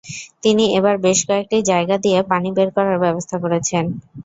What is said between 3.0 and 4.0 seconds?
ব্যবস্থা করেছেন।